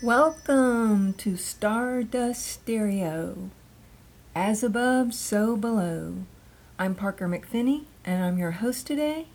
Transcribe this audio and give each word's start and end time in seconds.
Welcome 0.00 1.14
to 1.14 1.36
Stardust 1.36 2.46
Stereo. 2.46 3.50
As 4.32 4.62
above, 4.62 5.12
so 5.12 5.56
below. 5.56 6.18
I'm 6.78 6.94
Parker 6.94 7.26
McFinney, 7.26 7.86
and 8.04 8.22
I'm 8.22 8.38
your 8.38 8.52
host 8.52 8.86
today. 8.86 9.26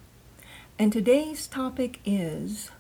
And 0.80 0.94
today's 0.94 1.48
topic 1.48 2.00
is 2.06 2.72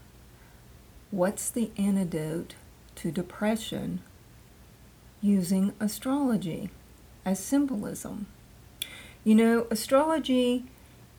What's 1.12 1.50
the 1.50 1.72
antidote 1.78 2.56
to 2.96 3.12
depression 3.12 4.00
using 5.22 5.74
astrology 5.82 6.70
as 7.26 7.44
symbolism? 7.44 8.28
You 9.26 9.36
know, 9.36 9.68
astrology 9.70 10.64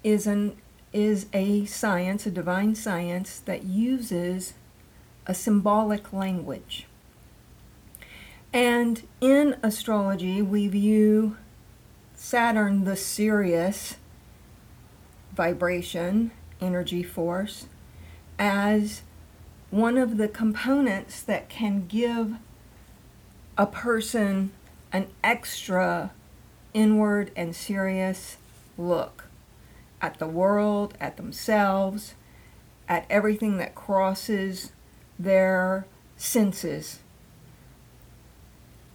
is 0.02 0.26
an 0.26 0.56
is 0.94 1.26
a 1.34 1.66
science, 1.66 2.24
a 2.24 2.30
divine 2.30 2.74
science 2.74 3.40
that 3.40 3.64
uses 3.64 4.54
a 5.26 5.34
symbolic 5.34 6.12
language. 6.12 6.86
And 8.52 9.02
in 9.20 9.56
astrology, 9.62 10.40
we 10.42 10.68
view 10.68 11.36
Saturn, 12.14 12.84
the 12.84 12.96
serious 12.96 13.96
vibration, 15.34 16.30
energy 16.60 17.02
force, 17.02 17.66
as 18.38 19.02
one 19.70 19.98
of 19.98 20.16
the 20.16 20.28
components 20.28 21.20
that 21.22 21.48
can 21.48 21.86
give 21.86 22.36
a 23.58 23.66
person 23.66 24.52
an 24.92 25.08
extra 25.24 26.12
inward 26.72 27.32
and 27.34 27.54
serious 27.56 28.36
look 28.78 29.24
at 30.00 30.18
the 30.18 30.26
world, 30.26 30.94
at 31.00 31.16
themselves, 31.16 32.14
at 32.88 33.06
everything 33.10 33.56
that 33.56 33.74
crosses 33.74 34.70
their 35.18 35.86
senses. 36.16 37.00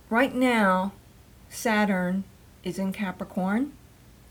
Right 0.09 0.33
now, 0.33 0.93
Saturn 1.49 2.23
is 2.63 2.79
in 2.79 2.91
Capricorn 2.91 3.73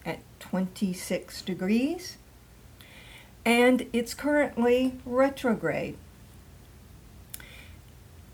at 0.05 0.21
26 0.41 1.43
degrees, 1.43 2.17
and 3.45 3.87
it's 3.93 4.15
currently 4.15 4.99
retrograde. 5.05 5.97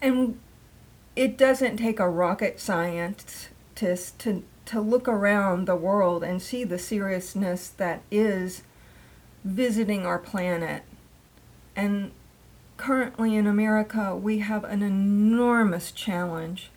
And 0.01 0.39
it 1.17 1.39
doesn't 1.39 1.77
take 1.77 2.01
a 2.01 2.09
rocket 2.09 2.61
scientist 2.61 4.19
to, 4.19 4.43
to 4.67 4.81
look 4.81 5.09
around 5.09 5.67
the 5.67 5.77
world 5.77 6.25
and 6.25 6.43
see 6.43 6.65
the 6.65 6.79
seriousness 6.79 7.69
that 7.69 8.03
is 8.11 8.63
visiting 9.45 10.07
our 10.07 10.19
planet 10.19 10.83
and 11.77 12.11
currently 12.77 13.37
in 13.37 13.47
America, 13.47 14.17
we 14.17 14.39
have 14.39 14.65
an 14.65 14.83
enormous 14.83 15.93
challenge 15.93 16.71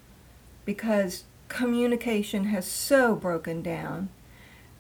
because 0.66 1.24
communication 1.48 2.46
has 2.46 2.66
so 2.66 3.16
broken 3.16 3.62
down. 3.62 4.10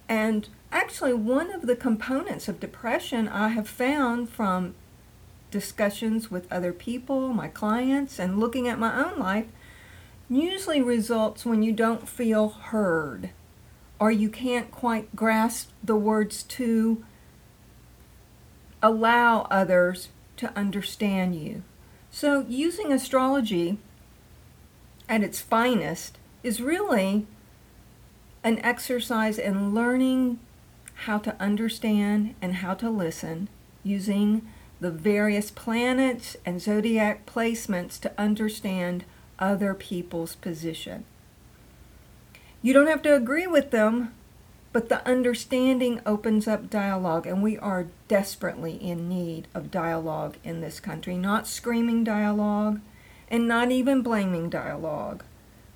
And 0.09 0.47
actually, 0.71 1.13
one 1.13 1.51
of 1.51 1.63
the 1.63 1.75
components 1.75 2.47
of 2.47 2.59
depression 2.59 3.27
I 3.27 3.49
have 3.49 3.67
found 3.67 4.29
from 4.29 4.75
discussions 5.51 6.29
with 6.29 6.51
other 6.51 6.73
people, 6.73 7.29
my 7.29 7.47
clients, 7.47 8.19
and 8.19 8.39
looking 8.39 8.67
at 8.67 8.79
my 8.79 9.03
own 9.03 9.17
life 9.19 9.47
usually 10.29 10.81
results 10.81 11.45
when 11.45 11.63
you 11.63 11.71
don't 11.71 12.07
feel 12.07 12.49
heard 12.49 13.29
or 13.99 14.11
you 14.11 14.29
can't 14.29 14.71
quite 14.71 15.15
grasp 15.15 15.71
the 15.83 15.95
words 15.95 16.43
to 16.43 17.03
allow 18.81 19.41
others 19.49 20.09
to 20.37 20.55
understand 20.57 21.35
you. 21.35 21.63
So, 22.09 22.45
using 22.47 22.91
astrology 22.91 23.77
at 25.09 25.23
its 25.23 25.41
finest 25.41 26.17
is 26.43 26.61
really 26.61 27.25
an 28.43 28.59
exercise 28.59 29.37
in 29.37 29.73
learning 29.73 30.39
how 31.05 31.17
to 31.19 31.39
understand 31.41 32.33
and 32.41 32.55
how 32.55 32.73
to 32.75 32.89
listen 32.89 33.49
using 33.83 34.47
the 34.79 34.91
various 34.91 35.51
planets 35.51 36.37
and 36.45 36.61
zodiac 36.61 37.25
placements 37.25 37.99
to 37.99 38.11
understand 38.17 39.05
other 39.39 39.73
people's 39.73 40.35
position. 40.35 41.05
You 42.61 42.73
don't 42.73 42.87
have 42.87 43.01
to 43.03 43.15
agree 43.15 43.47
with 43.47 43.71
them, 43.71 44.13
but 44.77 44.89
the 44.89 45.07
understanding 45.07 45.99
opens 46.05 46.47
up 46.47 46.69
dialogue, 46.69 47.25
and 47.25 47.41
we 47.41 47.57
are 47.57 47.87
desperately 48.07 48.73
in 48.73 49.09
need 49.09 49.47
of 49.55 49.71
dialogue 49.71 50.37
in 50.43 50.61
this 50.61 50.79
country. 50.79 51.17
Not 51.17 51.47
screaming 51.47 52.03
dialogue 52.03 52.79
and 53.27 53.47
not 53.47 53.71
even 53.71 54.03
blaming 54.03 54.51
dialogue, 54.51 55.23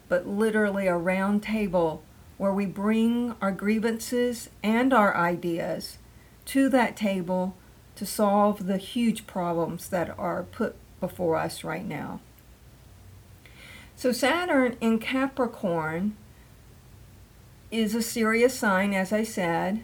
but 0.08 0.28
literally 0.28 0.86
a 0.86 0.96
round 0.98 1.42
table 1.42 2.04
where 2.38 2.54
we 2.54 2.68
bring 2.68 3.34
our 3.42 3.52
grievances 3.52 4.52
and 4.62 4.94
our 4.94 5.18
ideas 5.18 5.98
to 6.46 6.70
that 6.70 6.96
table 6.96 7.58
to 7.96 8.06
solve 8.06 8.68
the 8.68 8.78
huge 8.78 9.26
problems 9.26 9.90
that 9.90 10.16
are 10.20 10.44
put 10.44 10.76
before 11.00 11.38
us 11.38 11.64
right 11.64 11.88
now. 11.88 12.20
So, 13.96 14.12
Saturn 14.12 14.78
in 14.80 15.00
Capricorn 15.00 16.16
is 17.72 17.96
a 17.96 18.02
serious 18.02 18.54
sign, 18.54 18.94
as 18.94 19.14
I 19.14 19.24
said, 19.24 19.82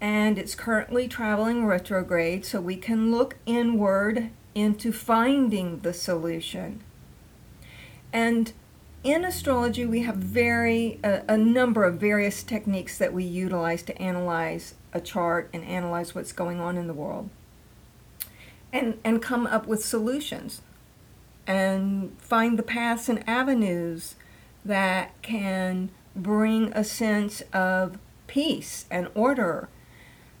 and 0.00 0.38
it's 0.38 0.54
currently 0.54 1.08
traveling 1.08 1.64
retrograde, 1.64 2.44
so 2.44 2.60
we 2.60 2.76
can 2.76 3.10
look 3.10 3.36
inward 3.46 4.30
into 4.54 4.92
finding 4.92 5.80
the 5.80 5.94
solution. 5.94 6.82
And 8.12 8.52
in 9.02 9.24
astrology, 9.24 9.86
we 9.86 10.02
have 10.02 10.16
very 10.16 10.98
a, 11.02 11.22
a, 11.28 11.36
number 11.36 11.84
of 11.84 12.00
various 12.00 12.42
techniques 12.42 12.98
that 12.98 13.12
we 13.12 13.24
utilize 13.24 13.82
to 13.84 14.02
analyze 14.02 14.74
a 14.92 15.00
chart 15.00 15.48
and 15.52 15.64
analyze 15.64 16.14
what's 16.14 16.32
going 16.32 16.60
on 16.60 16.76
in 16.76 16.86
the 16.86 16.94
world, 16.94 17.30
and 18.72 18.98
and 19.04 19.22
come 19.22 19.46
up 19.46 19.66
with 19.66 19.84
solutions, 19.84 20.60
and 21.46 22.16
find 22.18 22.58
the 22.58 22.62
paths 22.62 23.08
and 23.08 23.22
avenues 23.28 24.16
that 24.64 25.10
can 25.22 25.90
bring 26.16 26.72
a 26.72 26.82
sense 26.82 27.42
of 27.52 27.98
peace 28.26 28.86
and 28.90 29.08
order. 29.14 29.68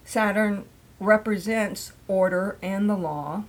Saturn 0.04 0.64
represents 0.98 1.92
order 2.08 2.58
and 2.62 2.88
the 2.88 2.96
law. 2.96 3.44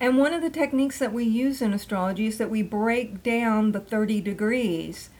And 0.00 0.16
one 0.16 0.32
of 0.32 0.42
the 0.42 0.50
techniques 0.50 0.98
that 0.98 1.12
we 1.12 1.24
use 1.24 1.60
in 1.60 1.72
astrology 1.72 2.26
is 2.26 2.38
that 2.38 2.50
we 2.50 2.62
break 2.62 3.22
down 3.22 3.72
the 3.72 3.80
30 3.80 4.20
degrees. 4.20 5.10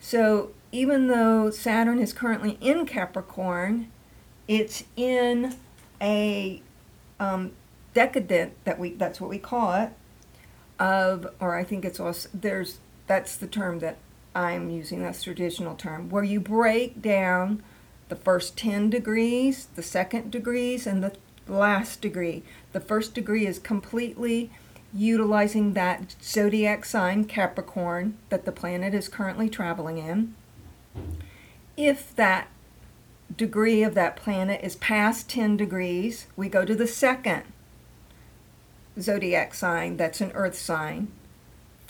So 0.00 0.52
even 0.72 1.08
though 1.08 1.50
Saturn 1.50 1.98
is 1.98 2.12
currently 2.12 2.56
in 2.60 2.86
Capricorn, 2.86 3.90
it's 4.48 4.84
in 4.96 5.54
a 6.00 6.62
um, 7.20 7.52
decanate 7.94 8.52
that 8.64 8.78
we 8.78 8.94
that's 8.94 9.20
what 9.20 9.30
we 9.30 9.38
call 9.38 9.74
it 9.74 9.90
of 10.80 11.26
or 11.38 11.54
I 11.54 11.62
think 11.62 11.84
it's 11.84 12.00
also 12.00 12.28
there's 12.34 12.78
that's 13.06 13.36
the 13.36 13.46
term 13.46 13.78
that 13.80 13.98
I'm 14.34 14.70
using 14.70 15.02
that's 15.02 15.22
traditional 15.22 15.74
term, 15.74 16.08
where 16.08 16.24
you 16.24 16.40
break 16.40 17.02
down 17.02 17.62
the 18.08 18.16
first 18.16 18.56
10 18.56 18.90
degrees, 18.90 19.68
the 19.74 19.82
second 19.82 20.30
degrees, 20.30 20.86
and 20.86 21.02
the 21.02 21.16
last 21.46 22.00
degree. 22.00 22.42
The 22.72 22.80
first 22.80 23.14
degree 23.14 23.46
is 23.46 23.58
completely 23.58 24.50
utilizing 24.94 25.72
that 25.72 26.14
zodiac 26.22 26.84
sign, 26.84 27.24
Capricorn, 27.24 28.16
that 28.28 28.44
the 28.44 28.52
planet 28.52 28.94
is 28.94 29.08
currently 29.08 29.48
traveling 29.48 29.98
in. 29.98 30.34
If 31.76 32.14
that 32.16 32.48
degree 33.34 33.82
of 33.82 33.94
that 33.94 34.16
planet 34.16 34.60
is 34.62 34.76
past 34.76 35.28
10 35.30 35.56
degrees, 35.56 36.26
we 36.36 36.48
go 36.48 36.64
to 36.64 36.74
the 36.74 36.86
second 36.86 37.44
zodiac 39.00 39.54
sign, 39.54 39.96
that's 39.96 40.20
an 40.20 40.32
earth 40.32 40.58
sign 40.58 41.08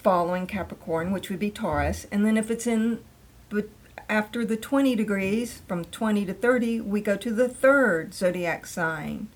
following 0.03 0.47
Capricorn, 0.47 1.13
which 1.13 1.31
would 1.31 1.39
be 1.39 1.51
Taurus. 1.51 2.07
And 2.11 2.25
then 2.25 2.37
if 2.37 2.51
it's 2.51 2.67
in 2.67 3.01
but 3.49 3.69
after 4.09 4.45
the 4.45 4.57
20 4.57 4.95
degrees, 4.97 5.63
from 5.69 5.85
20 5.85 6.25
to 6.27 6.35
30, 6.35 6.81
we 6.81 7.01
go 7.01 7.17
to 7.17 7.33
the 7.33 7.49
third 7.49 8.15
zodiac 8.15 8.67
sign, 8.67 9.29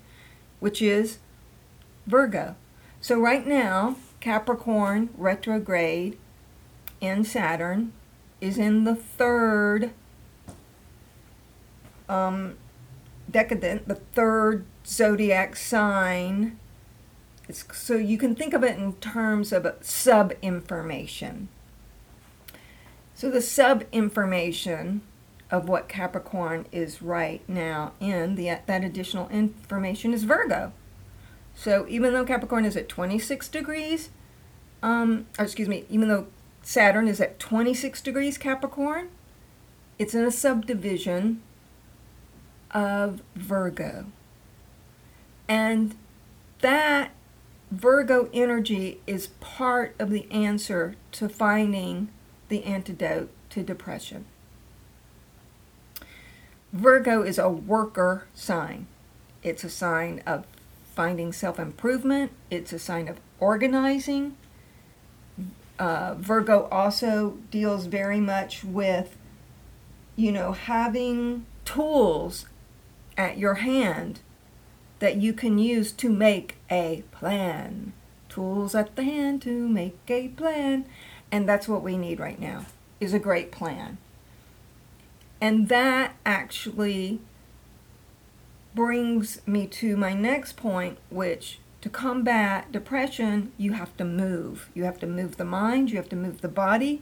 which 0.59 0.81
is 0.81 1.19
Virgo. 2.05 2.55
So 2.99 3.19
right 3.19 3.45
now, 3.45 3.97
Capricorn 4.19 5.09
retrograde 5.15 6.17
in 6.99 7.23
Saturn 7.23 7.93
is 8.41 8.57
in 8.57 8.83
the 8.83 8.95
third 8.95 9.91
um, 12.09 12.55
decanate, 13.29 13.87
the 13.87 13.95
third 13.95 14.65
zodiac 14.85 15.55
sign 15.55 16.59
so 17.49 17.95
you 17.95 18.17
can 18.17 18.35
think 18.35 18.53
of 18.53 18.63
it 18.63 18.77
in 18.77 18.93
terms 18.93 19.53
of 19.53 19.67
sub 19.81 20.33
information. 20.41 21.47
So 23.15 23.31
the 23.31 23.41
sub 23.41 23.85
information 23.91 25.01
of 25.49 25.69
what 25.69 25.87
Capricorn 25.87 26.65
is 26.71 27.01
right 27.01 27.41
now 27.47 27.93
in 27.99 28.35
the 28.35 28.57
that 28.65 28.83
additional 28.83 29.29
information 29.29 30.13
is 30.13 30.23
Virgo. 30.23 30.73
So 31.55 31.85
even 31.89 32.13
though 32.13 32.25
Capricorn 32.25 32.65
is 32.65 32.75
at 32.75 32.89
26 32.89 33.47
degrees, 33.47 34.09
um, 34.83 35.25
or 35.39 35.45
excuse 35.45 35.67
me, 35.67 35.85
even 35.89 36.09
though 36.09 36.27
Saturn 36.61 37.07
is 37.07 37.21
at 37.21 37.39
26 37.39 38.01
degrees 38.01 38.37
Capricorn, 38.37 39.09
it's 39.97 40.13
in 40.13 40.23
a 40.23 40.31
subdivision 40.31 41.41
of 42.71 43.21
Virgo. 43.35 44.05
And 45.47 45.95
that 46.59 47.11
Virgo 47.69 48.29
energy 48.33 49.01
is 49.05 49.27
part 49.41 49.93
of 49.99 50.09
the 50.09 50.29
answer 50.31 50.95
to 51.11 51.27
finding 51.27 52.09
the 52.47 52.63
antidote 52.63 53.29
to 53.49 53.61
depression. 53.61 54.25
Virgo 56.71 57.23
is 57.23 57.37
a 57.37 57.49
worker 57.49 58.25
sign. 58.33 58.87
It's 59.43 59.63
a 59.63 59.69
sign 59.69 60.21
of 60.25 60.45
finding 60.95 61.33
self 61.33 61.59
improvement, 61.59 62.31
it's 62.49 62.73
a 62.73 62.79
sign 62.79 63.07
of 63.07 63.19
organizing. 63.39 64.37
Uh, 65.77 66.15
Virgo 66.15 66.67
also 66.71 67.37
deals 67.51 67.85
very 67.85 68.19
much 68.19 68.63
with, 68.63 69.15
you 70.15 70.31
know, 70.31 70.53
having 70.53 71.45
tools 71.65 72.47
at 73.15 73.37
your 73.37 73.55
hand 73.55 74.21
that 74.99 75.17
you 75.17 75.33
can 75.33 75.57
use 75.57 75.91
to 75.93 76.09
make 76.09 76.57
a 76.69 77.03
plan. 77.11 77.93
Tools 78.29 78.75
at 78.75 78.95
the 78.95 79.03
hand 79.03 79.41
to 79.43 79.67
make 79.67 79.97
a 80.07 80.29
plan. 80.29 80.85
And 81.31 81.47
that's 81.47 81.67
what 81.67 81.83
we 81.83 81.97
need 81.97 82.19
right 82.19 82.39
now 82.39 82.65
is 82.99 83.13
a 83.13 83.19
great 83.19 83.51
plan. 83.51 83.97
And 85.39 85.69
that 85.69 86.15
actually 86.25 87.19
brings 88.73 89.45
me 89.47 89.67
to 89.67 89.97
my 89.97 90.13
next 90.13 90.57
point, 90.57 90.97
which 91.09 91.59
to 91.81 91.89
combat 91.89 92.71
depression, 92.71 93.51
you 93.57 93.73
have 93.73 93.95
to 93.97 94.05
move. 94.05 94.69
You 94.73 94.83
have 94.85 94.99
to 94.99 95.07
move 95.07 95.37
the 95.37 95.45
mind, 95.45 95.91
you 95.91 95.97
have 95.97 96.09
to 96.09 96.15
move 96.15 96.41
the 96.41 96.47
body. 96.47 97.01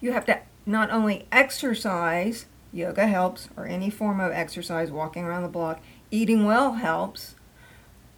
You 0.00 0.12
have 0.12 0.26
to 0.26 0.40
not 0.66 0.90
only 0.90 1.26
exercise, 1.32 2.46
yoga 2.72 3.06
helps, 3.06 3.48
or 3.56 3.66
any 3.66 3.90
form 3.90 4.20
of 4.20 4.32
exercise, 4.32 4.90
walking 4.90 5.24
around 5.24 5.42
the 5.42 5.48
block, 5.48 5.80
eating 6.10 6.44
well 6.44 6.74
helps, 6.74 7.34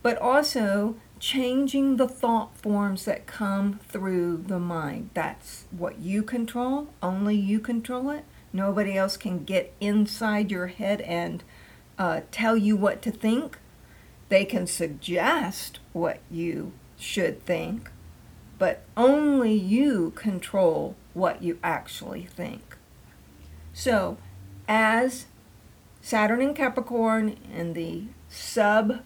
but 0.02 0.16
also 0.19 0.96
changing 1.19 1.96
the 1.96 2.08
thought 2.08 2.56
forms 2.56 3.04
that 3.04 3.26
come 3.26 3.78
through 3.88 4.38
the 4.46 4.58
mind. 4.58 5.10
That's 5.14 5.66
what 5.70 5.98
you 5.98 6.22
control, 6.22 6.88
only 7.02 7.37
you 7.37 7.60
control 7.60 8.10
it. 8.10 8.25
Nobody 8.52 8.96
else 8.96 9.16
can 9.16 9.44
get 9.44 9.72
inside 9.81 10.50
your 10.50 10.69
head 10.69 11.02
and 11.02 11.44
uh, 11.98 12.22
tell 12.32 12.56
you 12.56 12.76
what 12.76 13.02
to 13.02 13.10
think. 13.10 13.58
They 14.28 14.44
can 14.44 14.66
suggest 14.66 15.78
what 15.92 16.20
you 16.31 16.72
should 16.96 17.44
think, 17.44 17.90
but 18.58 18.84
only 18.96 19.52
you 19.52 20.12
control 20.12 20.96
what 21.14 21.42
you 21.42 21.58
actually 21.62 22.25
think. 22.25 22.76
So, 23.72 24.19
as 24.69 25.26
Saturn 26.02 26.41
in 26.41 26.55
Capricorn 26.55 27.37
and 27.55 27.75
the 27.75 28.05
sub 28.29 29.02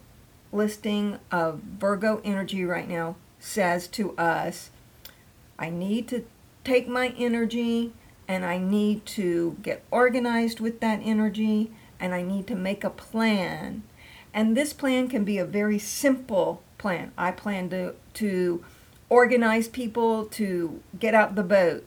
listing 0.53 1.19
of 1.31 1.61
Virgo 1.61 2.21
energy 2.25 2.65
right 2.65 2.89
now 2.89 3.17
says 3.41 3.89
to 3.89 4.17
us, 4.17 4.71
I 5.59 5.71
need 5.71 6.09
to 6.09 6.25
take 6.63 6.89
my 6.89 7.15
energy 7.19 7.93
and 8.27 8.45
I 8.45 8.59
need 8.59 9.05
to 9.07 9.57
get 9.63 9.85
organized 9.91 10.61
with 10.61 10.81
that 10.81 11.01
energy 11.03 11.71
and 12.01 12.15
I 12.15 12.23
need 12.23 12.47
to 12.49 12.55
make 12.55 12.85
a 12.85 12.91
plan. 12.91 13.83
And 14.33 14.57
this 14.57 14.73
plan 14.73 15.09
can 15.09 15.25
be 15.25 15.39
a 15.39 15.45
very 15.45 15.79
simple 15.79 16.63
plan. 16.79 17.13
I 17.17 17.31
plan 17.31 17.69
to, 17.71 17.95
to 18.15 18.65
organize 19.09 19.69
people 19.69 20.25
to 20.27 20.81
get 20.99 21.15
out 21.15 21.35
the 21.35 21.43
boat. 21.43 21.87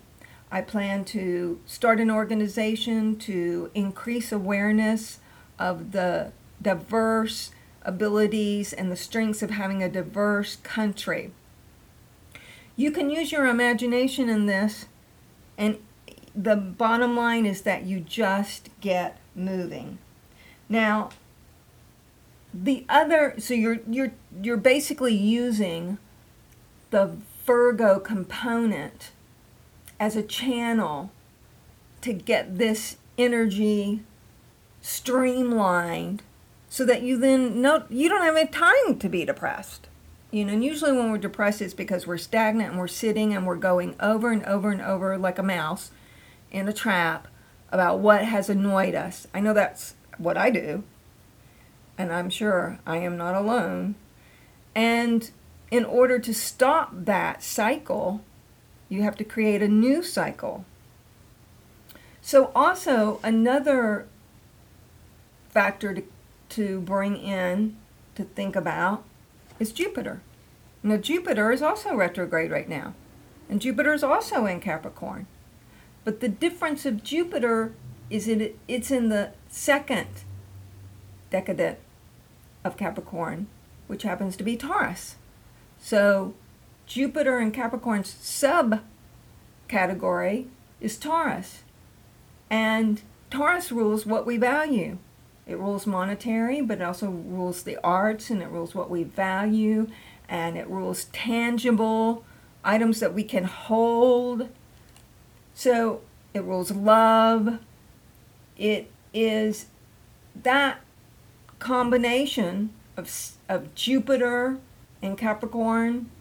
I 0.51 0.61
plan 0.61 1.03
to 1.05 1.59
start 1.65 1.99
an 1.99 2.09
organization 2.09 3.17
to 3.19 3.69
increase 3.73 4.31
awareness 4.31 5.19
of 5.59 5.91
the 5.91 6.31
diverse 6.61 7.51
abilities 7.83 8.73
and 8.73 8.91
the 8.91 8.95
strengths 8.95 9.41
of 9.41 9.51
having 9.51 9.83
a 9.83 9.89
diverse 9.89 10.57
country. 10.57 11.31
You 12.75 12.91
can 12.91 13.09
use 13.09 13.31
your 13.31 13.47
imagination 13.47 14.29
in 14.29 14.45
this, 14.45 14.85
and 15.57 15.79
the 16.35 16.55
bottom 16.55 17.15
line 17.15 17.45
is 17.45 17.63
that 17.63 17.83
you 17.83 17.99
just 17.99 18.69
get 18.79 19.17
moving. 19.35 19.97
Now, 20.69 21.09
the 22.53 22.85
other 22.87 23.35
so 23.37 23.53
you're 23.53 23.79
you're 23.89 24.13
you're 24.41 24.57
basically 24.57 25.15
using 25.15 25.97
the 26.91 27.17
Virgo 27.45 27.99
component 27.99 29.11
as 29.99 30.15
a 30.15 30.23
channel 30.23 31.11
to 32.01 32.13
get 32.13 32.57
this 32.57 32.97
energy 33.17 34.01
streamlined 34.81 36.21
so 36.69 36.85
that 36.85 37.01
you 37.01 37.17
then 37.17 37.61
know 37.61 37.83
you 37.89 38.09
don't 38.09 38.23
have 38.23 38.35
any 38.35 38.47
time 38.47 38.97
to 38.99 39.09
be 39.09 39.25
depressed. 39.25 39.87
You 40.31 40.45
know, 40.45 40.53
and 40.53 40.63
usually 40.63 40.91
when 40.91 41.11
we're 41.11 41.17
depressed 41.17 41.61
it's 41.61 41.73
because 41.73 42.05
we're 42.05 42.17
stagnant 42.17 42.71
and 42.71 42.79
we're 42.79 42.87
sitting 42.87 43.33
and 43.33 43.45
we're 43.45 43.55
going 43.55 43.95
over 43.99 44.31
and 44.31 44.43
over 44.45 44.71
and 44.71 44.81
over 44.81 45.17
like 45.17 45.39
a 45.39 45.43
mouse 45.43 45.91
in 46.51 46.67
a 46.67 46.73
trap 46.73 47.27
about 47.71 47.99
what 47.99 48.23
has 48.25 48.49
annoyed 48.49 48.95
us. 48.95 49.27
I 49.33 49.39
know 49.39 49.53
that's 49.53 49.95
what 50.17 50.37
I 50.37 50.49
do, 50.49 50.83
and 51.97 52.11
I'm 52.11 52.29
sure 52.29 52.79
I 52.85 52.97
am 52.97 53.17
not 53.17 53.35
alone. 53.35 53.95
And 54.75 55.29
in 55.71 55.83
order 55.85 56.19
to 56.19 56.33
stop 56.33 56.91
that 56.93 57.43
cycle, 57.43 58.21
you 58.89 59.03
have 59.03 59.17
to 59.17 59.23
create 59.23 59.61
a 59.61 59.67
new 59.67 60.03
cycle. 60.03 60.65
So, 62.21 62.51
also, 62.55 63.19
another 63.23 64.07
factor 65.49 65.93
to, 65.93 66.03
to 66.49 66.81
bring 66.81 67.17
in 67.17 67.77
to 68.15 68.23
think 68.23 68.55
about 68.55 69.03
is 69.59 69.71
Jupiter. 69.71 70.21
Now, 70.83 70.97
Jupiter 70.97 71.51
is 71.51 71.61
also 71.61 71.95
retrograde 71.95 72.51
right 72.51 72.69
now, 72.69 72.93
and 73.49 73.61
Jupiter 73.61 73.93
is 73.93 74.03
also 74.03 74.45
in 74.45 74.59
Capricorn. 74.59 75.27
But 76.03 76.19
the 76.19 76.29
difference 76.29 76.85
of 76.85 77.03
Jupiter 77.03 77.73
is 78.09 78.27
it 78.27 78.57
it's 78.67 78.91
in 78.91 79.09
the 79.09 79.31
second 79.49 80.07
decanate 81.31 81.77
of 82.63 82.77
Capricorn, 82.77 83.47
which 83.87 84.03
happens 84.03 84.37
to 84.37 84.43
be 84.43 84.55
Taurus. 84.55 85.15
So 85.79 86.33
Jupiter 86.87 87.39
in 87.39 87.51
Capricorn's 87.51 88.09
sub 88.09 88.79
category 89.67 90.47
is 90.79 90.97
Taurus. 90.97 91.63
And 92.49 93.01
Taurus 93.29 93.71
rules 93.71 94.05
what 94.05 94.25
we 94.25 94.37
value. 94.37 94.97
It 95.45 95.57
rules 95.57 95.85
monetary, 95.85 96.61
but 96.61 96.79
it 96.79 96.83
also 96.83 97.09
rules 97.09 97.63
the 97.63 97.77
arts 97.83 98.29
and 98.29 98.41
it 98.41 98.47
rules 98.47 98.73
what 98.73 98.89
we 98.89 99.03
value 99.03 99.87
and 100.29 100.57
it 100.57 100.67
rules 100.67 101.05
tangible 101.05 102.25
items 102.63 102.99
that 102.99 103.13
we 103.13 103.23
can 103.23 103.45
hold 103.45 104.49
so 105.53 106.01
it 106.33 106.43
rules 106.43 106.71
love. 106.71 107.59
It 108.57 108.91
is 109.13 109.65
that 110.35 110.81
combination 111.59 112.69
of, 112.95 113.09
of 113.49 113.73
Jupiter 113.73 114.59
and 115.01 115.17
Capricorn 115.17 116.11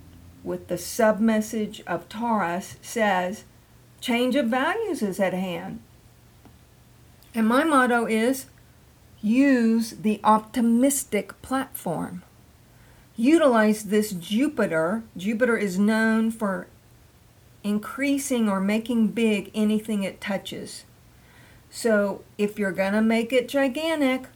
with 0.46 0.68
the 0.68 0.78
sub 0.78 1.18
message 1.18 1.82
of 1.88 2.08
Taurus 2.08 2.76
says 2.80 3.44
change 4.00 4.36
of 4.36 4.46
values 4.46 5.02
is 5.02 5.18
at 5.18 5.34
hand. 5.34 5.80
And 7.34 7.48
my 7.48 7.64
motto 7.64 8.06
is 8.06 8.46
use 9.20 9.90
the 9.90 10.20
optimistic 10.22 11.42
platform. 11.42 12.22
Utilize 13.16 13.84
this 13.84 14.12
Jupiter. 14.12 15.02
Jupiter 15.16 15.56
is 15.56 15.78
known 15.78 16.30
for 16.30 16.68
increasing 17.64 18.48
or 18.48 18.60
making 18.60 19.08
big 19.08 19.50
anything 19.52 20.04
it 20.04 20.20
touches. 20.20 20.84
So 21.70 22.22
if 22.38 22.58
you're 22.58 22.72
going 22.72 22.92
to 22.92 23.02
make 23.02 23.32
it 23.32 23.48
gigantic, 23.48 24.28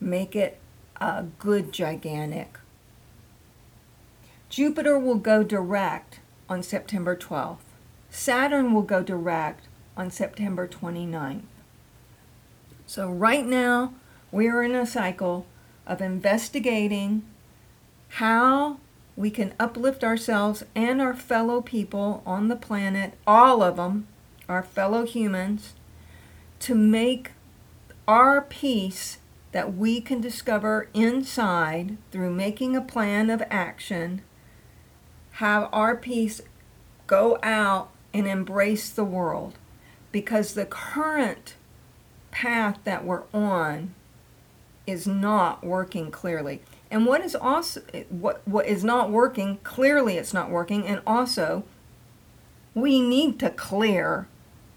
make 0.00 0.34
it 0.34 0.58
a 1.00 1.24
good 1.38 1.70
gigantic. 1.70 2.58
Jupiter 4.54 4.96
will 4.96 5.16
go 5.16 5.42
direct 5.42 6.20
on 6.48 6.62
September 6.62 7.16
12th. 7.16 7.66
Saturn 8.08 8.72
will 8.72 8.82
go 8.82 9.02
direct 9.02 9.66
on 9.96 10.12
September 10.12 10.68
29th. 10.68 11.42
So 12.86 13.10
right 13.10 13.44
now, 13.44 13.94
we're 14.30 14.62
in 14.62 14.76
a 14.76 14.86
cycle 14.86 15.46
of 15.88 16.00
investigating 16.00 17.24
how 18.10 18.78
we 19.16 19.28
can 19.28 19.54
uplift 19.58 20.04
ourselves 20.04 20.62
and 20.76 21.02
our 21.02 21.14
fellow 21.14 21.60
people 21.60 22.22
on 22.24 22.46
the 22.46 22.54
planet, 22.54 23.14
all 23.26 23.60
of 23.60 23.74
them, 23.74 24.06
our 24.48 24.62
fellow 24.62 25.04
humans, 25.04 25.72
to 26.60 26.76
make 26.76 27.32
our 28.06 28.40
peace 28.40 29.18
that 29.50 29.74
we 29.74 30.00
can 30.00 30.20
discover 30.20 30.88
inside 30.94 31.96
through 32.12 32.32
making 32.32 32.76
a 32.76 32.80
plan 32.80 33.30
of 33.30 33.42
action 33.50 34.22
have 35.34 35.68
our 35.72 35.96
peace 35.96 36.40
go 37.06 37.38
out 37.42 37.90
and 38.12 38.26
embrace 38.26 38.90
the 38.90 39.04
world. 39.04 39.54
Because 40.12 40.54
the 40.54 40.64
current 40.64 41.56
path 42.30 42.78
that 42.84 43.04
we're 43.04 43.24
on 43.32 43.94
is 44.86 45.06
not 45.06 45.64
working 45.64 46.10
clearly. 46.10 46.62
And 46.90 47.04
what 47.04 47.20
is 47.22 47.34
also 47.34 47.80
what 48.10 48.46
what 48.46 48.66
is 48.66 48.84
not 48.84 49.10
working, 49.10 49.58
clearly 49.64 50.16
it's 50.16 50.32
not 50.32 50.50
working. 50.50 50.86
And 50.86 51.00
also 51.04 51.64
we 52.74 53.00
need 53.00 53.40
to 53.40 53.50
clear 53.50 54.28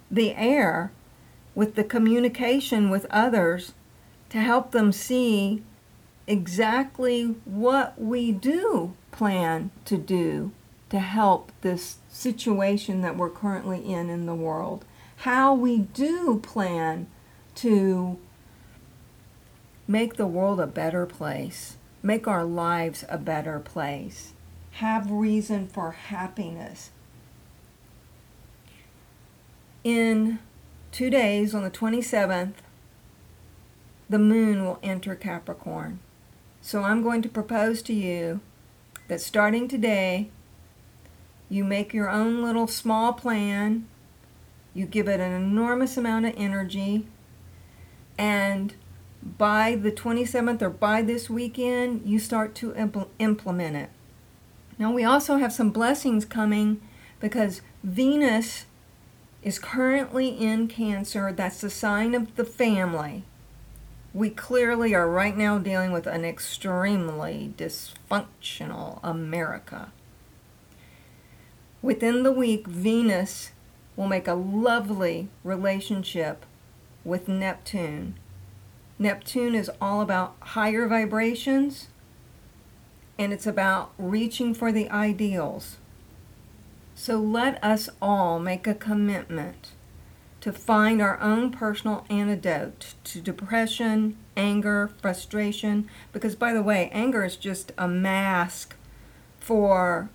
the 0.10 0.34
air 0.34 0.92
with 1.54 1.76
the 1.76 1.84
communication 1.84 2.90
with 2.90 3.06
others 3.12 3.74
to 4.30 4.40
help 4.40 4.72
them 4.72 4.92
see 4.92 5.62
exactly 6.26 7.36
what 7.46 8.00
we 8.02 8.32
do 8.32 8.94
plan 9.18 9.72
to 9.84 9.98
do 9.98 10.52
to 10.90 11.00
help 11.00 11.52
this 11.62 11.98
situation 12.08 13.02
that 13.02 13.18
we're 13.18 13.32
currently 13.32 13.92
in 13.92 14.10
in 14.10 14.28
the 14.28 14.36
world. 14.36 14.86
How 15.18 15.56
we 15.56 15.80
do 15.80 16.40
plan 16.42 17.08
to 17.56 18.20
make 19.88 20.16
the 20.16 20.28
world 20.28 20.60
a 20.60 20.68
better 20.68 21.08
place, 21.08 21.78
make 22.04 22.28
our 22.28 22.46
lives 22.46 23.04
a 23.10 23.18
better 23.18 23.60
place, 23.60 24.34
have 24.74 25.10
reason 25.10 25.68
for 25.68 25.92
happiness. 25.92 26.92
In 29.84 30.38
two 30.92 31.10
days, 31.10 31.56
on 31.56 31.64
the 31.64 31.72
27th, 31.72 32.54
the 34.10 34.20
moon 34.20 34.64
will 34.64 34.80
enter 34.84 35.16
Capricorn. 35.16 36.00
So 36.62 36.84
I'm 36.84 37.02
going 37.02 37.24
to 37.24 37.30
propose 37.30 37.82
to 37.84 37.94
you 37.94 38.42
that 39.08 39.22
starting 39.22 39.68
today, 39.68 40.30
you 41.50 41.64
make 41.64 41.94
your 41.94 42.10
own 42.10 42.44
little 42.44 42.68
small 42.68 43.14
plan, 43.14 43.88
you 44.74 44.86
give 44.86 45.08
it 45.08 45.20
an 45.20 45.32
enormous 45.32 45.98
amount 45.98 46.26
of 46.26 46.34
energy, 46.38 47.08
and 48.18 48.76
by 49.38 49.76
the 49.76 49.92
27th 49.92 50.62
or 50.62 50.70
by 50.70 51.02
this 51.02 51.30
weekend, 51.30 52.02
you 52.06 52.20
start 52.20 52.56
to 52.56 52.72
impl- 52.74 53.08
implement 53.20 53.76
it. 53.76 53.90
Now, 54.80 54.92
we 54.92 55.04
also 55.04 55.38
have 55.38 55.52
some 55.52 55.72
blessings 55.72 56.24
coming 56.24 56.82
because 57.20 57.62
Venus 57.84 58.66
is 59.42 59.60
currently 59.60 60.30
in 60.30 60.68
Cancer. 60.68 61.32
That's 61.32 61.62
the 61.62 61.70
sign 61.70 62.14
of 62.14 62.36
the 62.36 62.46
family. 62.46 63.24
We 64.18 64.32
clearly 64.32 64.96
are 64.96 65.08
right 65.08 65.38
now 65.38 65.60
dealing 65.60 65.92
with 65.92 66.08
an 66.08 66.26
extremely 66.26 67.54
dysfunctional 67.56 69.00
America. 69.04 69.92
Within 71.84 72.24
the 72.24 72.32
week, 72.32 72.66
Venus 72.66 73.52
will 73.96 74.08
make 74.08 74.28
a 74.28 74.34
lovely 74.34 75.30
relationship 75.44 76.48
with 77.06 77.28
Neptune. 77.28 78.16
Neptune 78.98 79.54
is 79.54 79.70
all 79.80 80.02
about 80.02 80.36
higher 80.40 80.88
vibrations 80.88 81.90
and 83.20 83.32
it's 83.32 83.46
about 83.46 83.92
reaching 84.00 84.56
for 84.56 84.72
the 84.72 84.90
ideals. 84.90 85.78
So 86.96 87.20
let 87.20 87.64
us 87.64 87.88
all 88.02 88.40
make 88.40 88.66
a 88.66 88.74
commitment 88.74 89.74
to 90.48 90.54
find 90.54 91.02
our 91.02 91.20
own 91.20 91.52
personal 91.52 92.06
antidote 92.10 92.94
to 93.04 93.20
depression, 93.20 94.16
anger, 94.38 94.90
frustration. 95.02 95.90
Because, 96.14 96.38
by 96.38 96.54
the 96.54 96.64
way, 96.64 96.90
anger 96.94 97.26
is 97.26 97.36
just 97.36 97.74
a 97.78 97.86
mask 97.86 98.74
for 99.42 100.10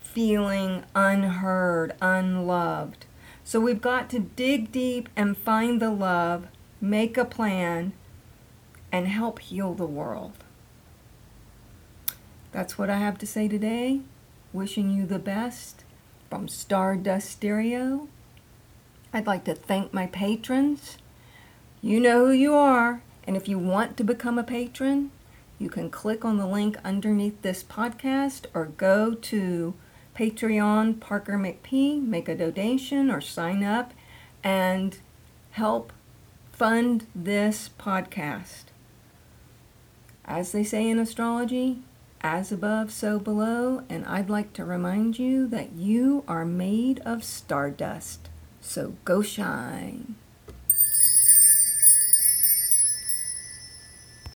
feeling 0.00 0.84
unheard, 0.94 1.92
unloved. 2.00 3.04
So 3.44 3.60
we've 3.60 3.82
got 3.82 4.08
to 4.08 4.20
dig 4.20 4.72
deep 4.72 5.10
and 5.16 5.36
find 5.36 5.82
the 5.82 5.90
love, 5.90 6.46
make 6.80 7.18
a 7.18 7.26
plan, 7.26 7.92
and 8.90 9.06
help 9.06 9.38
heal 9.38 9.74
the 9.74 9.84
world. 9.84 10.44
That's 12.52 12.78
what 12.78 12.88
I 12.88 12.96
have 12.96 13.18
to 13.18 13.26
say 13.26 13.48
today. 13.48 14.00
Wishing 14.50 14.88
you 14.88 15.04
the 15.04 15.18
best 15.18 15.84
from 16.30 16.48
Stardust 16.48 17.28
Stereo. 17.28 18.08
I'd 19.14 19.28
like 19.28 19.44
to 19.44 19.54
thank 19.54 19.94
my 19.94 20.08
patrons. 20.08 20.98
You 21.80 22.00
know 22.00 22.26
who 22.26 22.32
you 22.32 22.54
are, 22.56 23.00
and 23.28 23.36
if 23.36 23.46
you 23.46 23.60
want 23.60 23.96
to 23.96 24.02
become 24.02 24.40
a 24.40 24.42
patron, 24.42 25.12
you 25.56 25.70
can 25.70 25.88
click 25.88 26.24
on 26.24 26.36
the 26.36 26.48
link 26.48 26.76
underneath 26.84 27.40
this 27.42 27.62
podcast 27.62 28.46
or 28.54 28.66
go 28.66 29.14
to 29.14 29.74
Patreon 30.16 30.98
Parker 30.98 31.34
McP, 31.34 32.04
make 32.04 32.28
a 32.28 32.34
donation 32.34 33.08
or 33.08 33.20
sign 33.20 33.62
up 33.62 33.94
and 34.42 34.98
help 35.52 35.92
fund 36.50 37.06
this 37.14 37.70
podcast. 37.78 38.64
As 40.24 40.50
they 40.50 40.64
say 40.64 40.88
in 40.90 40.98
astrology, 40.98 41.82
as 42.20 42.50
above, 42.50 42.90
so 42.90 43.20
below, 43.20 43.84
and 43.88 44.04
I'd 44.06 44.28
like 44.28 44.52
to 44.54 44.64
remind 44.64 45.20
you 45.20 45.46
that 45.48 45.74
you 45.74 46.24
are 46.26 46.44
made 46.44 46.98
of 47.00 47.22
stardust. 47.22 48.28
So 48.64 48.94
go 49.04 49.20
shine. 49.20 50.16